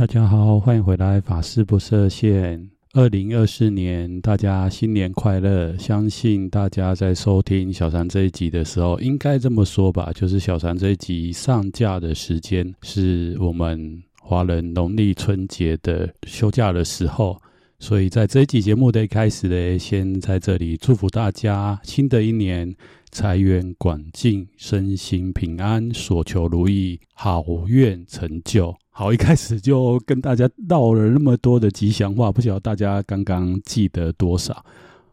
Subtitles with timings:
[0.00, 2.70] 大家好，欢迎回来，法师不设限。
[2.94, 5.76] 二零二四年，大家新年快乐！
[5.76, 17.36] 相信大家在收听小禅这一集的时候，应该这么说吧，就是小禅这一集上架的时间，是我们华人农历春节的休假的时候。
[17.78, 22.74] 所以在这一集节目的一开始呢，先在这里祝福大家新的一年
[23.10, 28.74] 财源广进，身心平安，所求如意，好愿成就。
[29.00, 34.62] 好，一开始就跟大家唠了那么多的吉祥话，不晓得大家刚刚记得多少？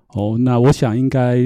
[0.09, 1.37] 哦，那我想应该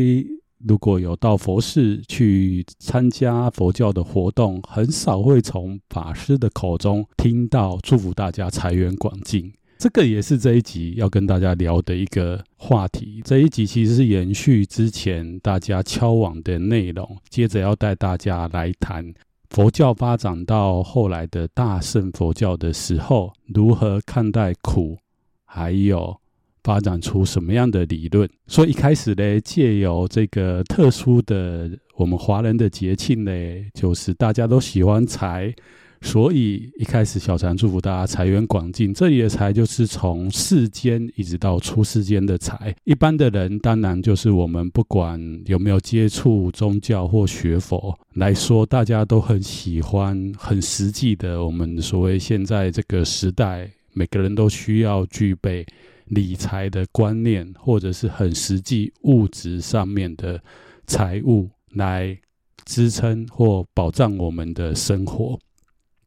[0.65, 9.53] 如果有到佛寺去参加佛教的活动，很少会从法师的口中听到祝福大家财源广进。
[9.77, 13.21] 这个也是这一集要跟大家聊的一个话题。
[13.23, 19.13] 这一集其实是延续之前大家敲网的内容，接着要带大家来谈
[19.51, 24.97] 佛教发展到后来的大乘佛教的时候，如何看待苦，
[25.43, 26.17] 还有
[26.63, 28.29] 发展出什么样的理论。
[28.47, 33.31] 所以一开始呢，借由这个特殊的我们华人的节庆呢，
[33.73, 35.53] 就是大家都喜欢财。
[36.01, 42.75] 所以一开始小禅祝福大家财源广进，这里的财就是从世间一直到出世间的财。
[42.83, 51.45] 一般的人当然就是我们不管有没有接触宗教或学佛来说，大家都很喜欢很实际的。
[51.45, 55.65] 我们所谓现在这个时代，每个人都需要具备
[56.05, 60.41] 理财的观念，或者是很实际物质上面的
[60.87, 62.17] 财物来
[62.65, 65.39] 支撑或保障我们的生活。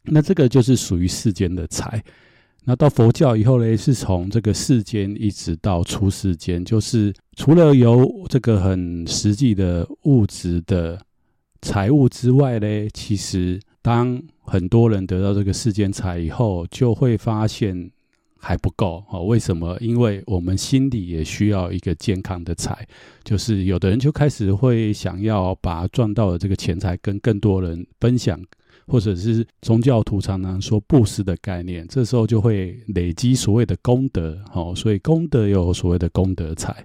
[0.05, 2.02] 那这个就是属于世间的财，
[2.64, 11.00] 那到佛教以后呢，是从这个世间一直到出世间，就是除了有这个很实际的物质的
[11.62, 17.91] 财物之外呢，其实当很多人得到这个世间财以后，就会发现
[18.39, 19.24] 还不够哦。
[19.24, 19.77] 为什么？
[19.80, 22.86] 因为我们心里也需要一个健康的财，
[23.24, 28.39] 就是有的人就开始会想要把赚到的这个钱财跟更多人分享。
[28.86, 36.84] 或者是宗教徒常常说布施的概念，这时候就会累积所谓的功德，哦，所以功德有所谓的功德财。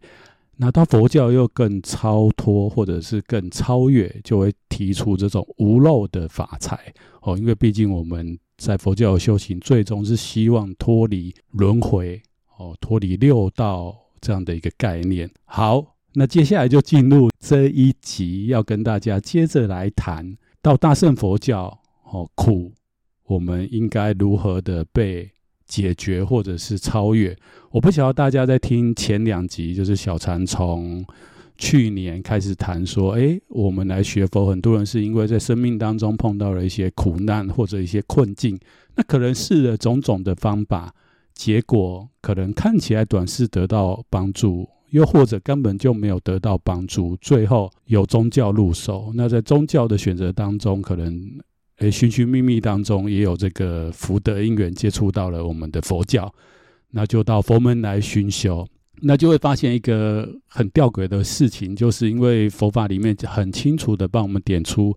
[0.61, 6.77] 那到佛教又更超脱，或者是更超越，就会提出这种无漏的法财，
[7.21, 12.21] 哦，因为毕竟我们在佛教修行，最终是希望脱离轮回，
[12.57, 15.29] 哦，脱离六道这样的一个概念。
[15.45, 21.78] 好，那接下来就进入这一集，要跟大家接着来谈到大乘佛教。
[22.11, 22.71] 哦，苦，
[23.25, 25.29] 我们应该如何的被
[25.67, 27.37] 解决，或者是超越？
[27.69, 31.05] 我不晓得大家在听前两集，就是小禅从
[31.55, 38.59] 去年开始谈说，诶，我们来学佛，很多人是因为在生命当中碰到了一些苦难或者一些困境，
[38.95, 40.91] 那可能试了种种的方法，
[41.35, 49.11] 结果可能看起来短视得到帮助，又或者根本就没有得到帮助，最后由宗教入手。
[49.13, 51.39] 那在宗教的选择当中，可能。
[51.79, 56.29] 诶，寻寻觅觅当中也有这个福德因缘接触到了我们的佛教，
[56.91, 58.67] 那就到佛门来寻修，
[59.01, 64.93] 那就会发现一个很吊诡的事情，就是因为佛法里面很清楚的帮我们点出，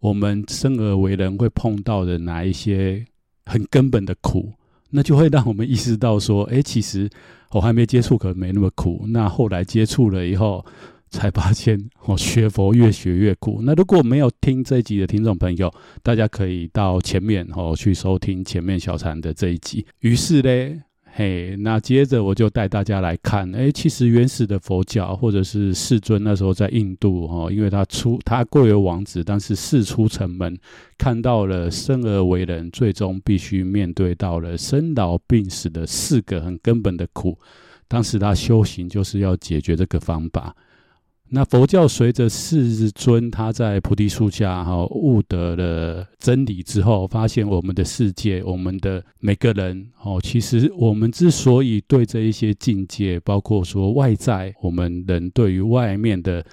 [0.00, 3.06] 我们生而为人会碰到的哪一些
[3.46, 4.52] 很根本的苦，
[4.90, 7.08] 那就会让我们意识到说，诶，其实
[7.52, 10.62] 我还没接触，可能没那么苦，那后来接触了以后。
[11.10, 13.60] 才发现，我学佛越学越苦。
[13.62, 15.72] 那如果没有听这一集的听众朋友，
[16.02, 19.84] 大家可以到前面哦去收听前面小禅的这一集。
[20.00, 20.82] 于是呢，
[21.12, 30.56] 嘿，那接着我就带大家来看，哎，其实原始的佛教或者是世尊那时候在印度哦，因为他出他贵为王子，但是世出城门，
[30.96, 37.36] 看到了生而为人，最终必须面对到了生老病死的四个很根本的苦。
[37.88, 40.54] 当时他修行就是要解决这个方法。
[41.32, 56.44] 那佛教随着世尊他在菩提树下哈悟得了真理之后，发现我们的世界，我们的每个人哦，其实我们之所以对这一些境界，包括说外在，我们人对于外面的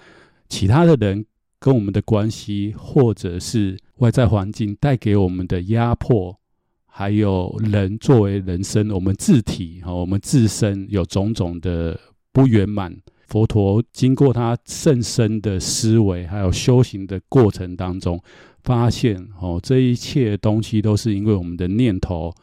[0.47, 1.25] 其他的人
[1.59, 6.37] 跟我们的关系，或者是外在环境带给我们的压迫，
[6.85, 11.99] 还有人作为人生，我们自体哈，我们自身有种种的
[12.31, 12.95] 不圆满。
[13.27, 18.21] 佛陀经过他甚深的思维，还有修行的过程当中，
[18.63, 22.33] 发现哦，这一切东西都是因为我们的念头，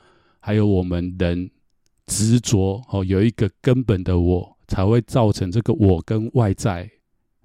[0.40, 1.50] 还有我们人
[2.06, 6.90] 执着哦，有一个根本的我，才会造成这个我跟外在，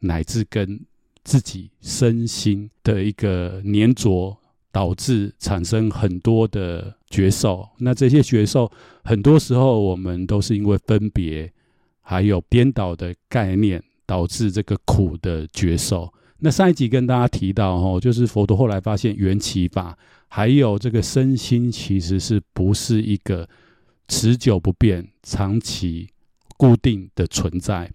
[0.02, 0.82] 乃至跟
[1.24, 4.38] 自己身心的一个粘着，
[4.72, 7.70] 导致产生很多的觉受。
[7.78, 8.70] 那这些觉受，
[9.04, 11.52] 很多时候我们都是因为分别，
[12.10, 16.12] 还有颠倒的概念，导致这个苦的觉受。
[16.40, 19.96] 那上一集跟大家提到，哦，就是佛陀后来发现缘起法，
[20.28, 23.48] 还有这个身心其实是不是一个
[24.08, 26.10] 持久不变、长期
[26.58, 27.92] 固定的存在。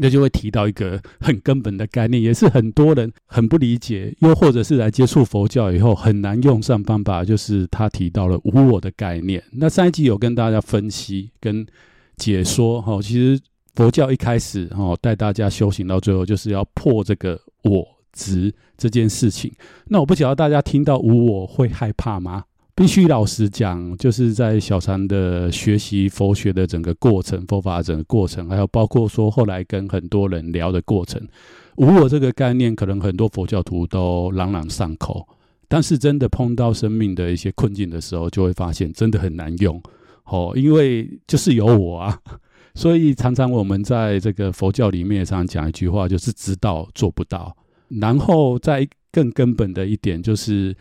[0.00, 9.40] 那就会提到一个很根本的概念，也是很多人很不理解，又或者是来接触佛教以后很难用上方法，就是他提到了无我的概念。
[9.52, 11.64] 那上一集有跟大家分析跟
[12.18, 13.40] 解说，哈，其实
[13.74, 19.50] 佛教一开始哈带大家修行到最后，就是要破这个我执这件事情。
[19.86, 22.44] 那我不晓得大家听到无我会害怕吗？
[22.74, 31.20] 必须老实讲，就是在小禅的学习佛学的整个过程，佛法整个过程，还有包括说后来跟很多人聊的过程，
[31.76, 35.26] 无我这个概念，可能很多佛教徒都朗朗上口，
[35.66, 39.82] 但是真的碰到生命的一些困境的时候，就会发现真的很难用。
[40.30, 42.18] 哦，因为就是有我啊，
[42.74, 47.56] 所以常常我们在这个佛教里面常讲一句话，就是知道做不到。
[47.88, 50.76] 然后在更根本的一点就是。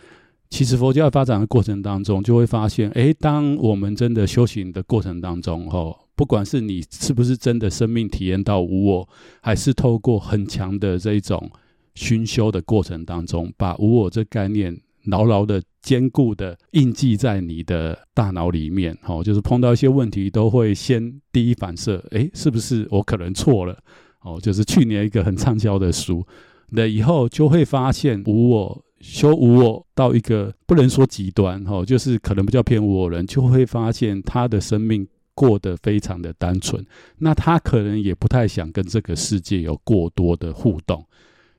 [0.50, 9.10] 其实佛教发展的过程当中，就会发现，诶，当我们真的修行的过程当中，哦，不管是你是不是真的生命体验到无我，
[9.42, 11.52] 还是透过很强的这一种
[11.96, 23.78] 熏修的过程当中，把无我这概念牢牢的、坚固的印记在你的大脑里面，哦，就是碰到一些问题，都会先第一反射，诶，是不是我可能错了？
[24.22, 26.26] 哦，就是去年一个很畅销的书，
[26.70, 28.84] 那以后就会发现无我。
[29.00, 36.84] 修无我到一个不能说极端哈，就是可能比较偏无我人，就会发现他的生命过得非常的单纯。
[37.20, 41.06] 那他可能也不太想跟这个世界有过多的互动。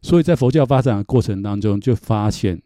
[0.02, 2.60] 所以在佛教发展的过程当中，就发现，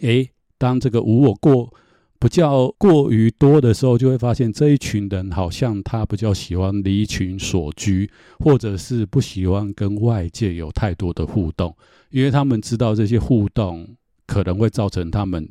[0.00, 1.72] 诶，当这个无我过
[2.18, 11.76] 不叫过于多的时候，就会发现这一群人好像他比较喜欢离群索居，或者是不喜欢跟外界有太多的互动。
[12.10, 13.86] 因为他们知道这些互动
[14.26, 15.46] 可能会造成他们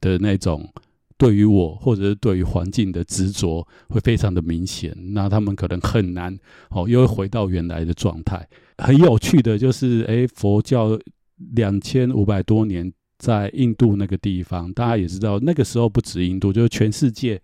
[0.00, 0.68] 的那种
[1.16, 6.38] 对于我或者是对于环境的执着会非常的明显，那他们可能很难
[6.70, 8.46] 哦，又会回到原来的状态。
[8.78, 10.98] 很有趣的就是，诶，佛教
[11.54, 12.92] 两千五百多年
[13.22, 17.40] 在印度那个地方，大家也知道，那个时候不止印度，就是全世界。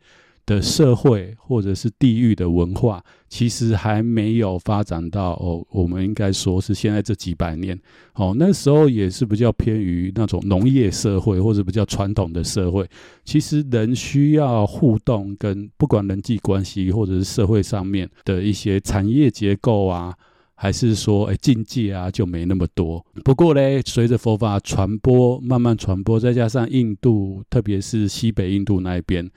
[0.49, 7.79] 的社会或者是地域的文化，其实还没有发展到哦，我们应该说是现在这几百年
[8.15, 12.89] 哦，那时候也是比较偏于那种农业社会或者比较传统的社会。
[13.27, 20.17] 其实人需要互动，跟不管人际关系或者是社会上面的一些产业结构啊，
[20.61, 23.05] 还是说哎境界啊，就没那么多。
[23.25, 29.31] 不过呢，随着佛法传播慢慢传播，再加上印度，特别是西北印度那一边。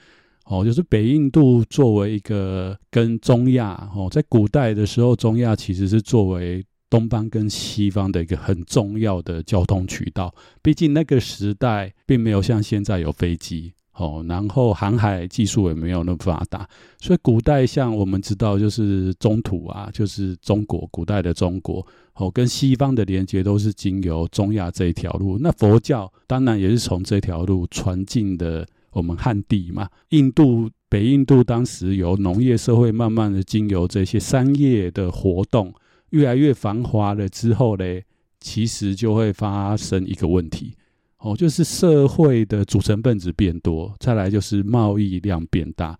[0.46, 10.34] 哦，就是北印度作为一个跟中亚哦，在古代的时候，中亚其实是作为东方跟西方的一个很重要的交通渠道。
[10.60, 16.68] 毕竟那个时代并没有像现在有飞机哦，然后航海技术也没有那么发达，
[16.98, 25.38] 所以古代像我们知道，就是中土啊，就是中国古代的中国哦，跟西方的连接都是经由中亚这一条路。
[25.38, 28.66] 那佛教当然也是从这条路传进的。
[28.94, 35.72] 我们汉地嘛，印度北印度当时由农业社会慢慢的经由这些商业的活动
[36.10, 38.04] 越来越繁华了之后嘞，
[38.38, 40.74] 其实就会发生一个问题，
[41.22, 45.98] 哦，就是社会的组成分子变多，再来就是贸易量变大，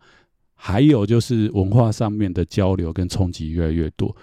[0.55, 4.14] 还有就是文化上面的交流跟冲击越来越多。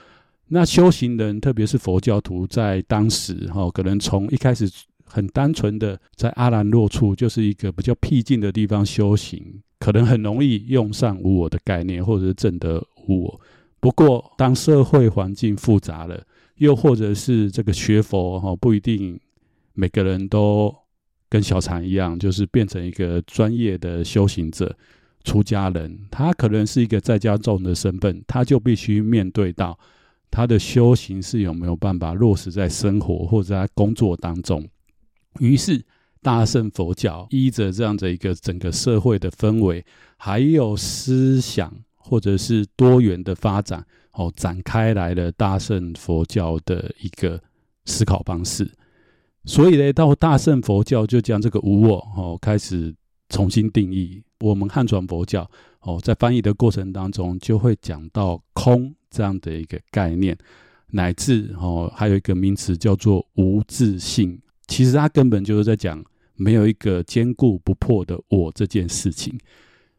[0.48, 4.70] 那修行人，特别是佛教徒，在当时哈，可能从一开始。
[5.12, 9.44] 很单纯的在阿兰若处，就是一个比较僻静的地方修行，
[9.80, 13.42] 可能很容易用上无我的概念，或者是证得无我。
[13.80, 16.24] 不过，当社会环境复杂了，
[16.58, 19.20] 又或者是这个学佛哈，不一定
[19.74, 20.72] 每个人都
[21.30, 24.76] 跟小禅一样，就是变成一个专业的修行者、
[25.24, 26.00] 出家人。
[26.10, 29.78] 他可能是一个在家众的身份，他就必须面对到
[30.32, 34.68] 他的修行是有没有办法落实在生活或者在工作当中。
[35.40, 35.84] 于是，
[36.22, 39.86] 大乘佛教依着这样的一个整个社会的氛围，
[40.18, 47.40] 还有思想或者是多元的发展，哦，展开来了大乘佛教的一个
[47.86, 48.70] 思考方式。
[49.50, 52.94] 所以呢，到大乘佛教就将这个无我哦开始
[53.30, 54.22] 重新定义。
[54.42, 60.38] 我们汉传佛教哦，在翻译的过程当中，就会讲到空这样的一个概念，
[60.92, 64.40] 乃至哦还有一个名词叫做无自性。
[64.68, 69.36] 其实它根本就是在讲没有一个坚固不破的我这件事情，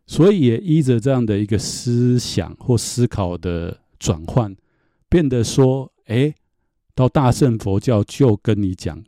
[0.06, 4.56] 所以也依着这样的一个思想或思考的转换，
[5.08, 6.32] 变得说，哎，
[6.94, 9.02] 到大乘佛教就跟你讲。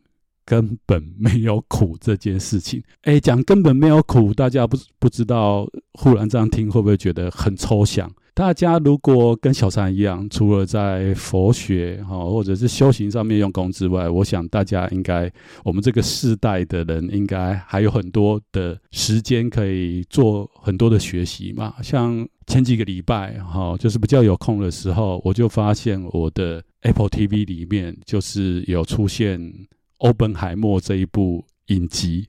[0.44, 8.12] 根本没有苦这件事情， 哎，讲根本没有苦，大家不不知道，忽然这样听会不会觉得很抽象？
[8.34, 15.30] 大家如果跟小三一样，除了在佛学哈或者是修行上面用功之外，我想大家应该，
[15.62, 21.74] 我们这个世代的人应该还有很多的时间可以做很多的学习嘛。
[21.82, 29.52] 像前几个礼拜哈，就是比较有空的时候，我就发现我的 Apple TV 里面就是有出现。
[30.02, 32.28] 欧本海默这一部影集，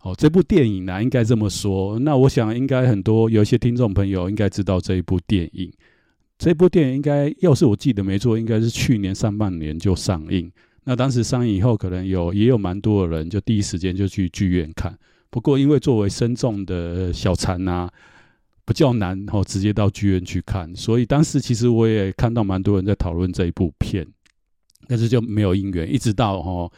[0.00, 1.98] 哦，这部电影呢、啊，应该这么说。
[1.98, 5.70] 那我想，应该很多有一些听众朋友应该知道这一部电影。
[6.38, 10.50] 这部电影应该，要是我记得没错，应该是去年上半年就上映。
[10.84, 14.98] 那当时上映以后，可能有也有蛮多的人就第一时间就去剧院看。
[15.30, 17.88] 不过，因为作为身重的小禅啊，
[18.64, 20.74] 比较难哦，直接到剧院去看。
[20.74, 24.04] 所以当时其实我也看到蛮多人在讨论这一部片，
[24.88, 26.72] 但是就没有因缘，一直到哦。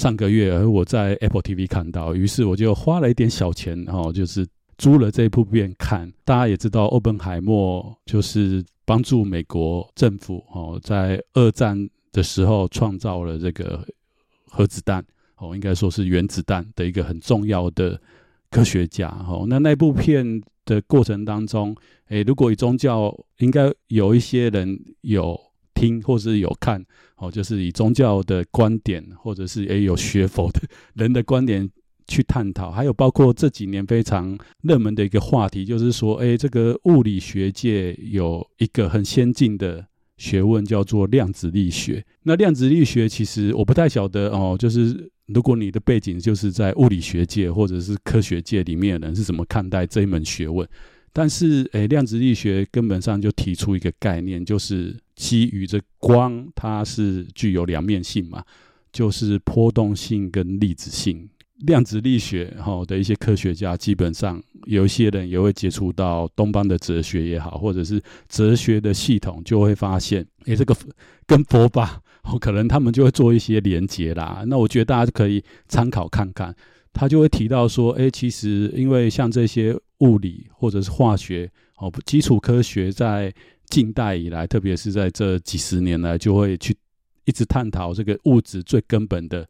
[0.00, 4.46] 上个月，我在 Apple TV 看到，于是我就花了一点小钱，哦，就是
[4.78, 6.10] 租了这部片看。
[6.24, 11.76] 大家也知道，欧本海默就是帮助美国政府，哦，在二战
[12.12, 13.86] 的时候创造了这个
[14.48, 15.04] 核子弹，
[15.36, 18.00] 哦，应该说是原子弹的一个很重要的
[18.50, 19.44] 科学家，哦。
[19.50, 21.76] 那那部片的过程当中，
[22.08, 25.38] 诶，如果以宗教，应该有一些人有
[25.74, 26.84] 听或是有看。
[27.16, 30.60] 哦，就是以宗教的观点，或者是也有学佛的
[30.94, 31.68] 人的观点
[32.06, 39.86] 去探讨，还有包括这几年非常热门的一个话题，就是说，哎，这个物理学界有一个很先进的
[40.16, 42.02] 学问叫做量子力学。
[42.22, 50.66] 那量子力学其实我不太晓得哦，就是如果你的背景就是在物理学界或者是科学界里面的人是怎么看待这一门学问？
[51.12, 58.44] 但是，诶，量子力学根本上就提出一个概念，就是基于这光，它是具有两面性嘛，
[58.92, 61.28] 就是波动性跟粒子性。
[61.66, 70.74] 量子力学哈的一些科学家，基本上有一些人也会接触到东方的哲学也好，或者是哲学的系统，就会发现，诶，这个
[71.26, 72.00] 跟佛法，
[72.40, 74.42] 可能他们就会做一些连接啦。
[74.46, 76.54] 那我觉得大家可以参考看看。
[76.92, 83.32] 他就会提到说，哎，其实因为像这些物理或者是化学哦，基础科学在
[83.68, 86.76] 近代以来，特别是在这几十年来，就会去
[87.24, 89.48] 一直探讨这个物质最根本的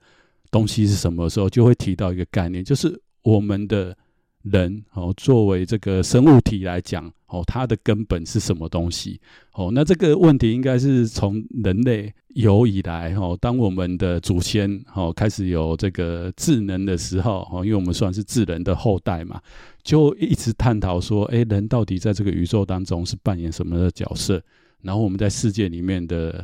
[0.50, 3.97] 东西是什么时候，就会提到一个概念，就是我们的。
[4.42, 9.20] 人哦，作为这个生物体来讲哦，它的根本是什么东西？
[9.52, 19.40] 哦，那这个问题应该是从人类有以来哦，当我们的祖先哦开始有这个智能的时候哦，因为我们算是智人的后代嘛，
[19.82, 24.42] 就一直探讨说，哎，人到底在这个宇宙当中是扮演什么的角色？
[24.80, 26.42] 然后我们在世界里面的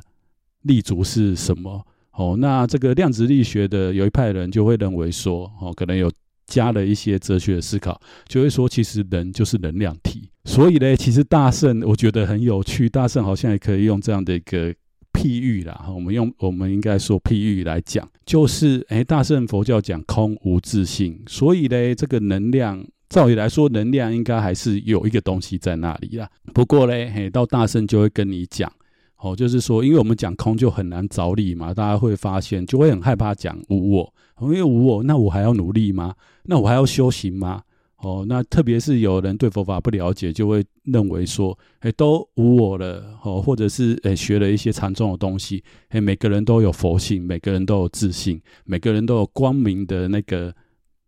[0.63, 1.83] 立足是什么？
[2.13, 6.13] 哦，那这个量子力学的有一派人就会认为说，哦，可能有。
[6.47, 10.29] 加了一些哲学的思考，就会说，其实人就是能量体。
[10.45, 14.73] 所以呢，其实大圣我觉得很有趣，大圣好像也可以用这样的一个
[15.13, 15.87] 譬喻啦。
[15.89, 26.29] 我们用我们应该说譬喻来讲，就是诶，大圣佛教讲空无自性，所以呢，这个能量，照理来说，能量应该还是有一个东西在那里啦。
[26.55, 28.73] 不过呢，嘿，到大圣就会跟你讲，
[29.19, 34.13] 哦，就是说，因为我们讲空就很难着力嘛，大家会发现就会很害怕讲无我。
[34.43, 36.15] 因为无我，那我还要努力吗？
[36.45, 37.63] 那我还要修行吗？
[37.97, 50.55] 哦，那特别是有人对佛法不了解，就会认为说，哎，都无我了，哦，或者是哎学了一些禅宗的东西，哎，每个人都有佛性，每个人都有自信，每个人都有光明的那个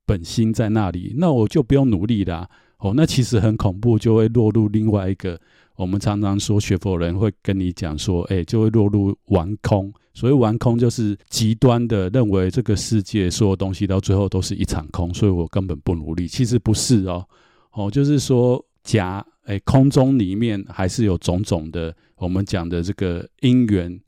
[0.06, 2.48] 本心在那里，那我就不用努力啦。
[2.78, 5.40] 哦，那其实很恐怖，就会落入另外一个。
[5.76, 9.92] 我们常常说学佛人会跟你讲说，哎，就会落入顽空。
[10.12, 16.26] 所谓顽空，就是极端的认为这个世界所有东西到最后都是一场空，所以我根本不努力。
[16.26, 17.24] 其实不是哦，
[17.70, 24.00] 哦，就是说假哎，空中里面还是有种种的我们讲的这个因缘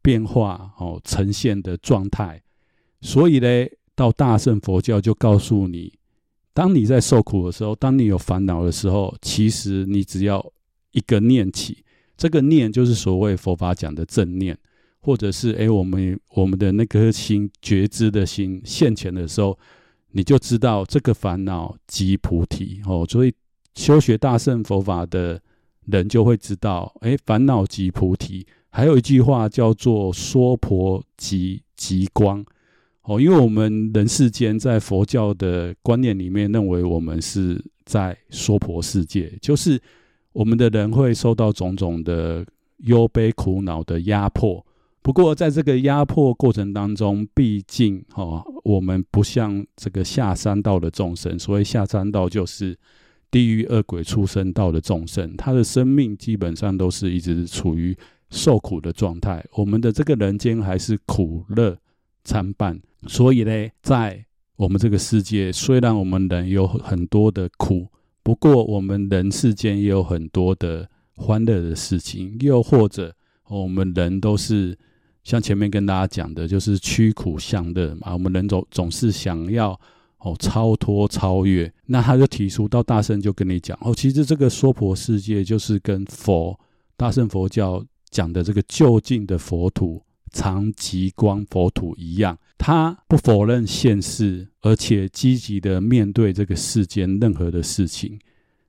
[0.00, 2.40] 变化哦呈现的状态。
[3.02, 5.92] 所以呢，到大乘佛教就告诉你，
[6.52, 10.44] 当你在受苦的时候，当你有烦恼的时候，其实你只要
[10.92, 11.84] 一个念起，
[12.16, 14.58] 这个念就是所谓佛法讲的正念，
[15.00, 19.56] 或者是诶，我们我们的那颗心觉知的心现前的时候，
[20.10, 23.06] 你就知道这个烦恼即菩提哦。
[23.08, 23.32] 所以
[23.74, 25.40] 修学大乘佛法的
[25.86, 28.46] 人就会知道，诶，烦恼即菩提。
[28.72, 32.44] 还有一句话叫做说婆即极光
[33.10, 39.80] 哦，因为我们人世间在佛教的观念里面认为我们是在娑婆世界，就是
[40.32, 42.46] 我们的人会受到种种的
[42.84, 44.64] 忧悲苦恼的压迫。
[45.02, 52.78] 不过在这个压迫过程当中，毕竟哈，我们不像这个下三道的众生，所谓下三道就是
[53.28, 57.96] 地狱恶鬼出生道的众生，他的生命基本上都是一直处于
[58.30, 59.44] 受苦的状态。
[59.54, 61.76] 我们的这个人间还是苦乐
[62.24, 62.80] 参半。
[63.06, 64.24] 所以呢，在
[64.56, 67.86] 我们这个世界，虽然我们人有很多的苦，
[68.22, 70.86] 不过我们人世间也有很多的
[71.16, 72.36] 欢乐的事情。
[72.40, 73.14] 又或者，
[73.48, 74.78] 我们人都是
[75.24, 78.12] 像前面跟大家讲的，就是趋苦向乐嘛。
[78.12, 79.72] 我们人总总是想要
[80.18, 81.72] 哦超脱超越。
[81.86, 86.58] 那他就提出到大圣就跟你讲哦，其实这个娑婆世界就是跟佛
[86.98, 90.02] 大圣佛教讲的这个就近的佛土。
[90.32, 98.18] 常吉光佛土一样，他不否认现世，而且积极的面对这个世间任何的事情。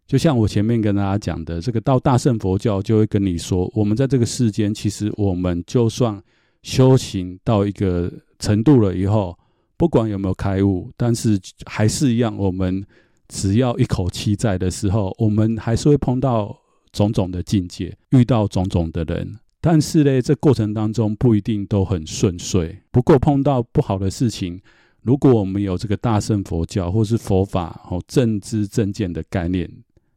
[0.07, 6.21] 就像我前面跟大家讲的，这个到大乘佛教就会跟你说，我们在这个世间，其实我们就算
[6.63, 9.37] 修行到一个程度了以后，
[9.77, 12.85] 不管有没有开悟，但是还是一样，我们
[13.29, 16.57] 只要一口气在的时候，我们还是会碰到
[16.91, 19.37] 种种的境界，遇到种种的人。
[19.63, 22.81] 但是呢，这过程当中不一定都很顺遂。
[22.89, 24.59] 不过碰到不好的事情，
[25.03, 29.69] 如果我们有这个大乘佛教或是佛法哦正知正见的概念，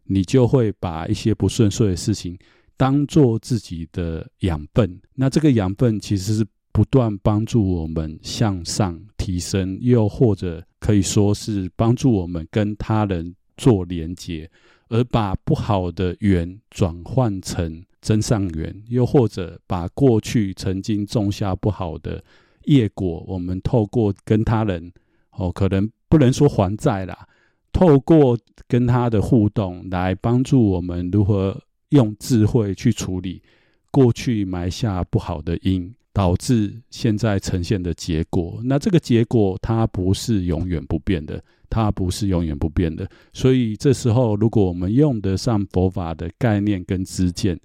[0.04, 2.38] 你就会把一些不顺遂的事情
[2.76, 4.98] 当做自己的养分。
[5.14, 14.50] 那这个养分其实是不断帮助我们向上提升，又或者可以说是帮助我们跟他人做连接，
[14.88, 17.84] 而把不好的缘转换成。
[18.04, 22.22] 增上缘，又或者把过去曾经种下不好的
[22.66, 24.92] 业果，我们透过跟他人
[25.30, 27.26] 哦，可能不能说还债啦，
[27.72, 31.58] 透过跟他的互动来帮助我们如何
[31.88, 33.42] 用智慧去处理
[33.90, 38.60] 过去埋下不好的因，导致现在呈现的结果。
[38.64, 43.08] 那这个结果它不是永远不变的，它不是永远不变的。
[43.32, 47.58] 所以这时候，如果我们用得上佛法的概念跟知见，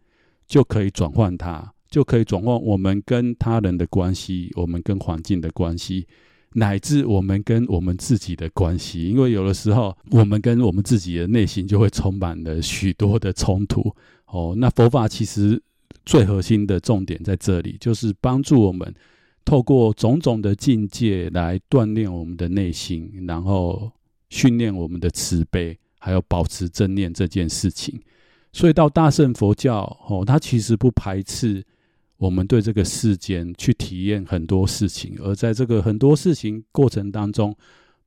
[0.50, 6.08] 就可以转换它，就可以转换我们跟他人的关系，我们跟环境的关系，
[6.54, 9.08] 乃至我们跟我们自己的关系。
[9.08, 13.96] 因为有的时候，我们跟我们自己的内心就会充满了许多的冲突。
[14.26, 15.62] 哦，那佛法其实
[16.04, 18.92] 最核心的重点在这里，就是帮助我们
[19.46, 23.92] 透过种种的境界来锻炼我们的内心，然后
[24.30, 28.00] 训练我们的慈悲，还有保持正念这件事情。
[28.52, 31.64] 所以到大乘佛教，哦，它其实不排斥
[32.18, 37.56] 我们对这个世间去体验很多事情，而在这个很多事情过程当中，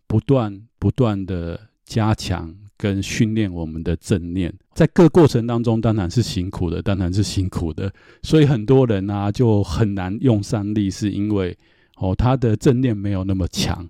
[0.06, 4.52] 不断不断的加强跟训练我们的正念。
[4.74, 7.92] 在各过程当中，当然是辛苦的，当然是辛苦的。
[8.22, 11.56] 所以很多人啊，就很难用上力，是因为
[11.96, 13.88] 哦，他的正念没有那么强。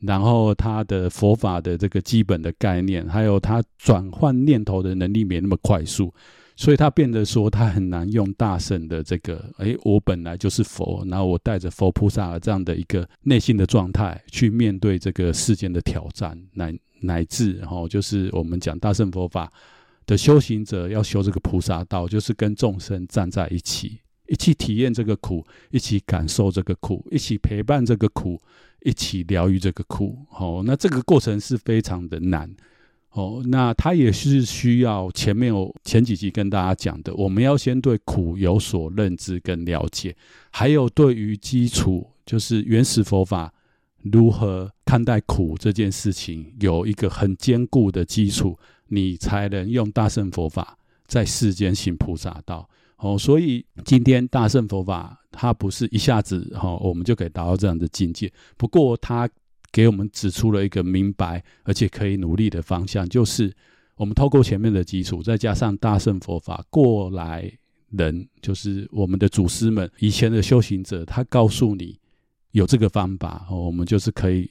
[0.00, 6.14] 然后他的佛法的这个基本的概念，还有他转换念头的能力没那么快速，
[6.54, 19.52] 所以他变得说他很难用大圣的这个，哎，我本来就是佛，然后我带着佛菩萨这样的一个内心的状态去面对这个世间的挑战，乃乃至然后就是我们讲大乘佛法
[20.06, 28.40] 的修行者要修这个菩萨道，就是跟众生站在一起，一起体验这个苦，一起感受这个苦，一起陪伴这个苦。
[28.82, 32.48] 一起疗愈这个苦，哦，那这个过程是非常的难，
[33.10, 40.14] 哦，那它也是需要前面有前几集跟大家讲的，我们要先对苦有所认知跟了解，
[40.52, 43.52] 还有对于基础就是原始佛法
[44.04, 52.70] 如何看待苦这件事情有一个很坚固的基础，你才能用大乘佛法在世间行菩萨道。
[52.98, 58.30] 哦，所以今天大乘佛法它不是一下子哈、哦，我们就可以达到这样的境界。
[58.56, 59.28] 不过它
[59.70, 63.54] 给我们指出了一个明白而且可以努力的方向，就是
[63.96, 67.52] 我们透过前面的基础，再加上大乘佛法过来
[67.90, 71.98] 人，就是我们的祖师们以前的修行者，他告诉你
[72.50, 74.50] 有这个方法，哦、我们就是可以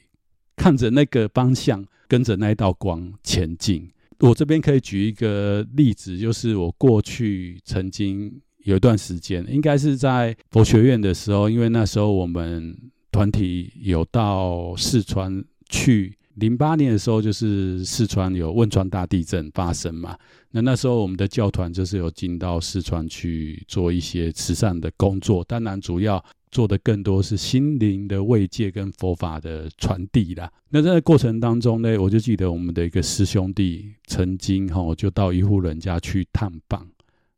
[0.56, 3.92] 看着那个方向，跟着那道光前进。
[4.20, 12.76] 我这边可以举一个例子，就是我过去曾经有一段时间，应该是在佛学院的时候，因为那时候我们
[13.12, 20.18] 团体有到四川去，零八年的时候就是四川有汶川大地震发生嘛，
[20.52, 30.52] 那那时候我们的教团就是有进到四川去做一些慈善的工作，当然主要做的更多是心灵的慰藉跟佛法的传递啦。
[30.70, 36.88] 那在过程当中呢，我就记得我们的一个师兄弟曾经哈，就到一户人家去探访。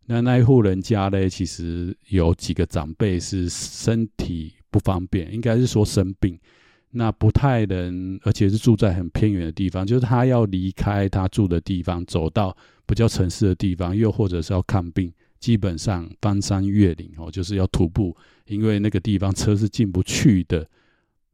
[0.05, 6.39] 那那一户人家呢，其实有几个长辈是身体不方便，应该是说生病，
[6.91, 12.55] 那不太能，而且是住在很偏远的地方，就是他要离开他住的地方，走到
[12.87, 15.13] 比较城市的地方，又或者是要看病。
[15.39, 20.67] 基本上翻山越岭哦，就是要徒步，因为那个地方车是进不去的。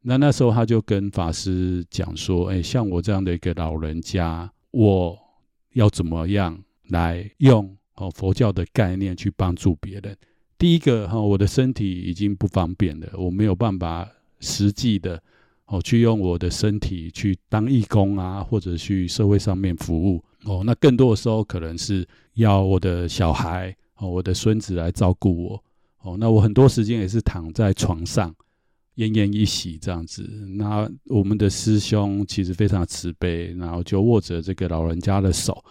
[0.02, 5.18] 那那时候他就跟法师讲说：“哎，像我这样的一个老人家，我
[5.72, 6.56] 要怎么样
[6.90, 10.16] 来用哦佛教的概念去帮助别人？
[10.56, 15.20] 第一个哈，我的身体已经不方便了，我没有办法实际的
[15.64, 20.62] 哦去用我的身体去当义工啊，或者去社会上面服务哦。
[20.64, 25.64] 那更多的时候可能是要我的小孩。”哦，我的孙子来照顾我。
[26.02, 28.32] 哦，那我很多时间也是躺在床上，
[28.96, 30.22] 奄奄一息这样子。
[30.56, 35.64] 那我们的师兄其实非常慈悲，然后就握着这个老人家的手，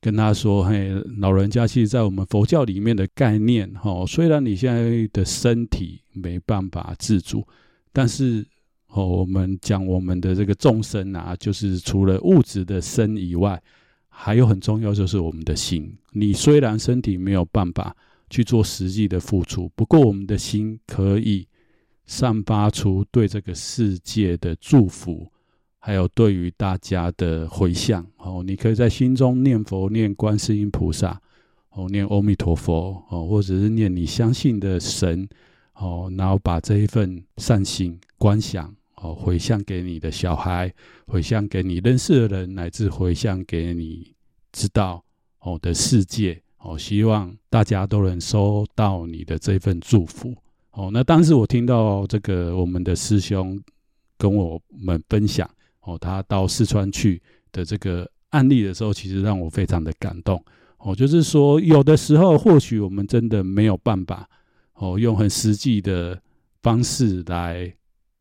[0.00, 7.46] 跟他说：“嘿，老人家，其实，在我们佛教里面的概念，哦，虽然你现在的身体没办法自主，
[7.92, 8.46] 但是，
[8.88, 13.62] 哦，我们讲我们的这个众生啊，就是除了物质的身以外。”
[14.18, 15.94] 还有很重要就是我们的心。
[16.12, 17.94] 你虽然身体没有办法
[18.30, 21.46] 去做实际的付出，不过我们的心可以
[22.06, 25.30] 散发出对这个世界的祝福，
[25.78, 28.04] 还有对于大家的回向。
[28.16, 31.20] 哦，你可以在心中念佛、念观世音菩萨，
[31.70, 35.28] 哦，念阿弥陀佛，哦，或者是念你相信的神，
[35.74, 38.74] 哦，然后把这一份善心观想。
[39.02, 40.72] 哦，回向给你的小孩，
[41.06, 44.14] 回向给你认识的人，乃至回向给你
[44.52, 45.04] 知道
[45.40, 50.34] 哦的世界哦，希望大家都能收到你的这份祝福
[50.70, 50.90] 哦。
[50.90, 53.62] 那当时我听到这个我们的师兄
[54.16, 55.48] 跟我们分享
[55.82, 57.20] 哦，他到四川去
[57.52, 60.42] 的这个案例的时候，其实让我非常的感动
[60.78, 60.94] 哦。
[60.94, 64.26] 就是说，有的时候或许我们真的没有办法
[64.72, 66.18] 哦，用很实际的
[66.62, 67.74] 方式来。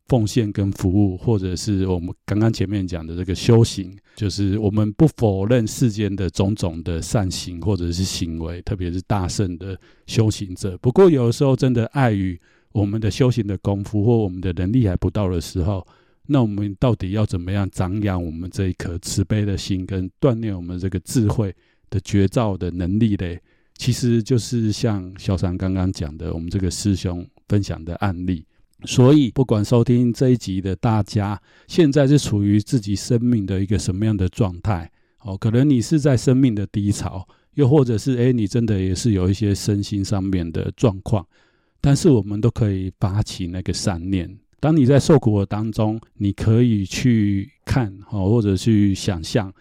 [0.07, 10.77] 奉献跟服务，或者是我们刚刚前面讲的这个修行，就是我们不否认世间的种种的善行或者是行为，特别是大圣的修行者。
[10.77, 12.39] 不过有时候真的碍于
[12.71, 15.85] 我们的修行的功夫或我们的能力还不到的时候，
[16.27, 21.55] 那我们到底要怎么样长养我们这一颗慈悲的心，跟锻炼我们这个智慧
[21.89, 23.39] 的觉照的能力嘞？
[23.77, 28.45] 其实就是像小禅刚刚讲的，我们这个师兄分享的案例。
[28.85, 34.91] 所以，不管收听这一集的大家，现在是处于自己生命的一个什么样的状态？
[35.21, 41.25] 哦，可能你是在生命的低潮，又或者是诶，你真的也是有一些身心上面的状况。
[41.81, 44.37] 但是，我们都可以发起那个善念。
[44.59, 49.53] 当你在受苦的当中，你可以去看，哦，或者去想象，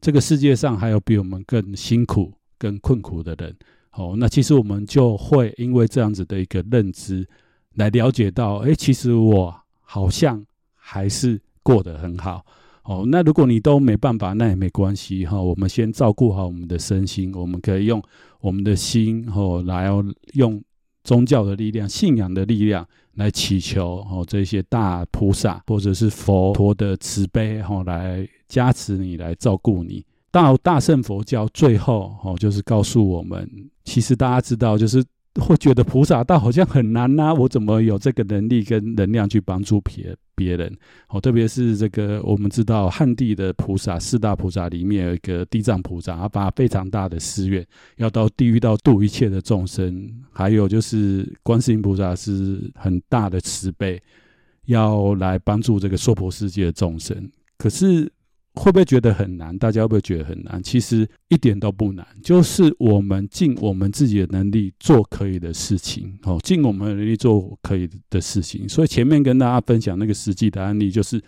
[0.00, 3.54] 这个世界上还有比我们更辛苦、更困苦的人。
[3.92, 7.26] 哦，那其实我们就会因为这样子的一个认知。
[7.76, 12.44] 来了解到，哎，其实我好像还是过得很好
[12.84, 13.04] 哦。
[13.06, 15.40] 那如果你都没办法，那也没关系哈。
[15.40, 18.02] 我们先照顾好我们的身心，我们可以用
[18.40, 19.88] 我们的心哦，来
[20.32, 20.62] 用
[21.04, 30.04] 宗教的力量、信仰的力量来祈求哦，这些大菩萨或者是佛陀的慈悲哦，来加持你，来照顾你。
[30.30, 33.48] 到大圣佛教最后哦，就是告诉我们，
[33.84, 35.04] 其实大家知道，就是。
[35.40, 40.76] 会觉得菩萨道好像很难呐、我怎么有这个能力跟能量去帮助别别人？
[41.08, 50.08] 哦，特别是这个我们知道汉地的菩萨四大菩萨里面有一个地藏菩萨，他发非常大的誓愿，要到地狱道度一切的众生。
[50.32, 54.00] 还有就是观世音菩萨是很大的慈悲，
[54.66, 57.30] 要来帮助这个娑婆世界的众生。
[57.58, 58.12] 可是。
[58.56, 59.56] 会不会觉得很难？
[59.56, 60.60] 大家会不会觉得很难？
[60.62, 68.68] 其实一点都不难，就是我们尽我们自己的能力做可以的事情，哦，尽我们的能力做可以的事情。
[68.68, 71.22] 所以前面跟大家分享那个实际的案例，就是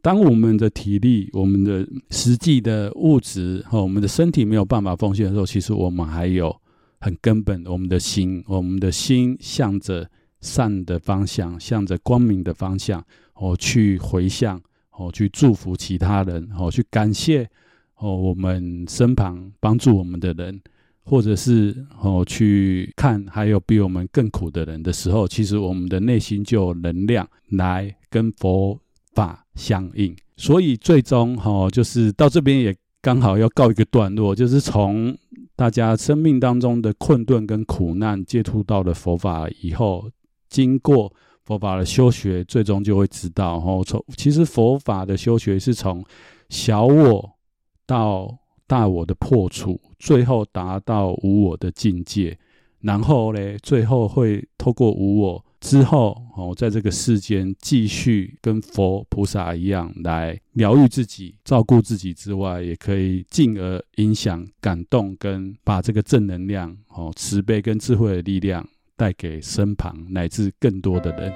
[0.00, 6.54] 当我们的体力、我们的实际的物质和我们的身体没有办法奉献的时候，其实我们还有
[7.00, 10.08] 很根本我们的心，我们的心向着
[10.40, 14.62] 善的方向，向着光明的方向，哦，去回向。
[14.98, 17.48] 哦，去祝福其他人，哦，去感谢
[17.96, 20.60] 哦，我们身旁帮助我们的人，
[21.04, 28.78] 或者是哦，去看还有比我们更苦的人的时候，其实我们的内心就有能量来跟佛
[29.14, 30.14] 法相应。
[30.36, 35.16] 所以最终哦，就是到这边也刚好要告一个段落，就是从
[35.54, 40.10] 大家生命当中的困顿跟苦难接触到了佛法以后，
[40.48, 41.12] 经过
[41.48, 46.04] 佛法的修学，最终就会知道，哦，从其实佛法的修学是从
[46.50, 47.38] 小我
[47.86, 52.38] 到大我的破除，最后达到无我的境界，
[52.80, 55.42] 然后呢，最后会透过无我。
[55.60, 68.64] 之后哦，在这个世间继续跟佛菩萨一样来疗愈自己、照顾自己之外，也可以进而影响、感动跟把这个正能量、哦慈悲跟智慧的力量
[68.98, 71.32] 带给身旁乃至更多的人，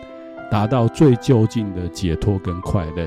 [0.50, 3.06] 达到最究竟的解脱跟快乐。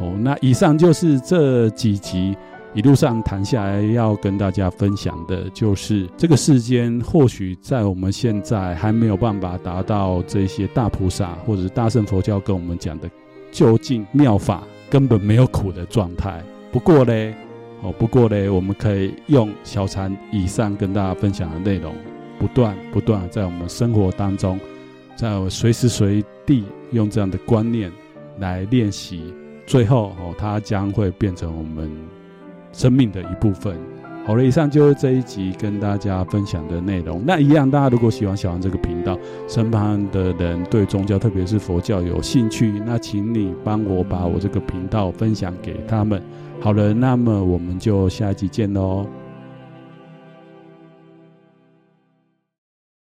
[0.00, 2.36] 哦，那以上就是这几集。
[2.72, 13.10] 一路上谈下来，要跟大家分享的就是这个世间，或许在我们现在还没有办法达到这些大菩萨或者是大圣佛教跟我们讲的
[13.50, 16.40] 究竟妙法，根本没有苦的状态。
[16.70, 17.34] 不过呢，
[17.82, 21.92] 哦，不过呢，我们可以用小禅以上跟大家分享的内容，
[22.40, 24.58] 不断不断在我们生活当中，
[25.14, 27.92] 在我随时随地用这样的观念
[28.40, 29.32] 来练习，
[29.64, 31.88] 最后哦，它将会变成我们。
[32.72, 33.76] 生命的一部分。
[34.24, 37.20] 好了，以上就是这一集跟大家分享的内容。
[37.26, 46.22] 那一样，大家如果喜欢小王这个频道，身旁的人对宗教，特别是佛教有兴趣，那请你帮我把我这个频道分享给他们。
[46.60, 49.04] 好了，那么我们就下一集见喽。